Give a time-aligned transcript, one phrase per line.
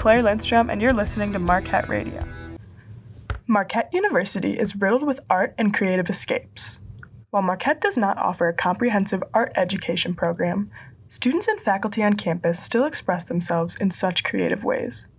[0.00, 2.26] Claire Lindstrom, and you're listening to Marquette Radio.
[3.46, 6.80] Marquette University is riddled with art and creative escapes.
[7.28, 10.70] While Marquette does not offer a comprehensive art education program,
[11.06, 15.10] students and faculty on campus still express themselves in such creative ways.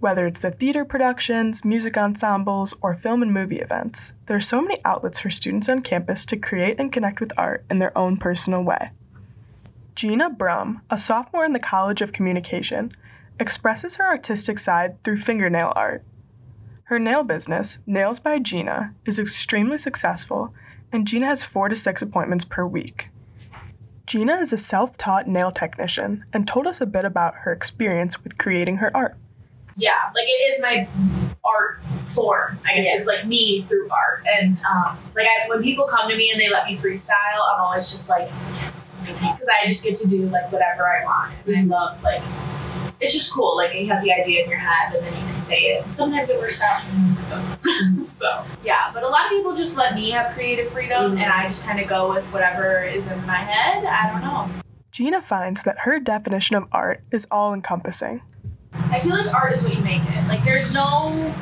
[0.00, 4.60] Whether it's the theater productions, music ensembles, or film and movie events, there are so
[4.60, 8.16] many outlets for students on campus to create and connect with art in their own
[8.16, 8.90] personal way.
[9.94, 12.90] Gina Brum, a sophomore in the College of Communication,
[13.40, 16.02] expresses her artistic side through fingernail art.
[16.84, 20.54] Her nail business, Nails by Gina, is extremely successful,
[20.90, 23.10] and Gina has four to six appointments per week.
[24.06, 28.24] Gina is a self taught nail technician and told us a bit about her experience
[28.24, 29.16] with creating her art
[29.78, 30.88] yeah, like it is my
[31.44, 32.58] art form.
[32.66, 32.98] I guess yeah.
[32.98, 34.24] it's like me through art.
[34.26, 37.60] And um, like I, when people come to me and they let me freestyle, I'm
[37.60, 38.28] always just like,
[38.74, 42.22] because I just get to do like whatever I want, and I love like
[43.00, 43.56] it's just cool.
[43.56, 45.84] Like you have the idea in your head and then you convey it.
[45.84, 48.04] And sometimes it works out, sometimes it doesn't.
[48.04, 51.18] so yeah, but a lot of people just let me have creative freedom, mm-hmm.
[51.18, 53.84] and I just kind of go with whatever is in my head.
[53.84, 54.62] I don't know.
[54.90, 58.20] Gina finds that her definition of art is all encompassing.
[58.90, 60.28] I feel like art is what you make it.
[60.28, 61.34] Like there's no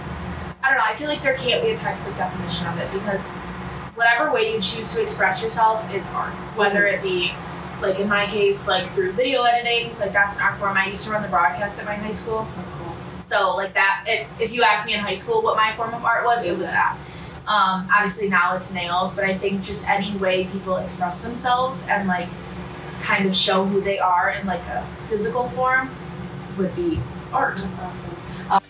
[0.63, 3.37] I don't know, I feel like there can't be a textbook definition of it because
[3.95, 6.33] whatever way you choose to express yourself is art.
[6.57, 7.33] Whether it be
[7.81, 10.77] like in my case, like through video editing, like that's an art form.
[10.77, 12.47] I used to run the broadcast at my high school.
[13.21, 16.05] So like that, it, if you asked me in high school what my form of
[16.05, 16.97] art was, it was that.
[17.47, 22.09] Um, obviously now it's nails, but I think just any way people express themselves and
[22.09, 22.29] like
[23.03, 25.91] kind of show who they are in like a physical form
[26.57, 26.99] would be
[27.33, 27.57] art.
[27.57, 28.17] That's awesome.
[28.51, 28.61] Um,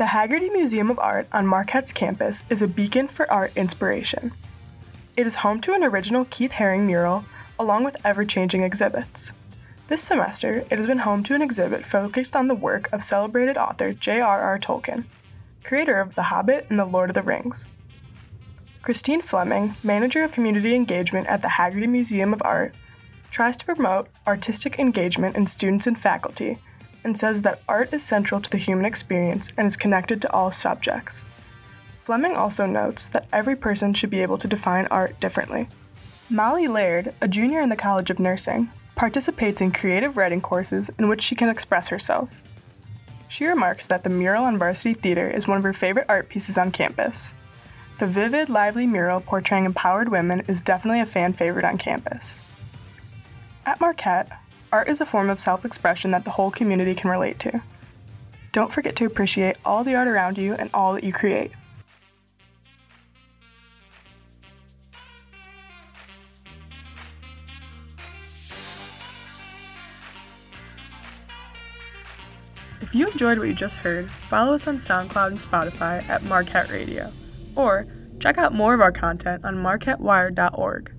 [0.00, 4.32] the Haggerty Museum of Art on Marquette's campus is a beacon for art inspiration.
[5.14, 7.26] It is home to an original Keith Haring mural
[7.58, 9.34] along with ever changing exhibits.
[9.88, 13.58] This semester, it has been home to an exhibit focused on the work of celebrated
[13.58, 14.58] author J.R.R.
[14.58, 15.04] Tolkien,
[15.62, 17.68] creator of The Hobbit and The Lord of the Rings.
[18.80, 22.74] Christine Fleming, Manager of Community Engagement at the Haggerty Museum of Art,
[23.30, 26.56] tries to promote artistic engagement in students and faculty
[27.04, 30.50] and says that art is central to the human experience and is connected to all
[30.50, 31.26] subjects.
[32.04, 35.68] Fleming also notes that every person should be able to define art differently.
[36.28, 41.08] Molly Laird, a junior in the College of Nursing, participates in creative writing courses in
[41.08, 42.42] which she can express herself.
[43.28, 46.58] She remarks that the mural on Varsity Theater is one of her favorite art pieces
[46.58, 47.34] on campus,
[48.00, 52.40] the vivid, lively mural portraying empowered women is definitely a fan favorite on campus.
[53.66, 54.32] At Marquette,
[54.72, 57.62] art is a form of self expression that the whole community can relate to.
[58.52, 61.52] Don't forget to appreciate all the art around you and all that you create.
[72.80, 76.70] If you enjoyed what you just heard, follow us on SoundCloud and Spotify at Marquette
[76.70, 77.12] Radio
[77.54, 77.86] or
[78.18, 80.92] check out more of our content on marquettewire.org.